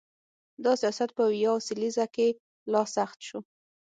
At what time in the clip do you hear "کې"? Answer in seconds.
2.15-2.27